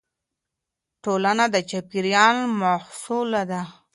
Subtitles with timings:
[1.03, 3.61] ټولنه د چاپېريال محصول ده.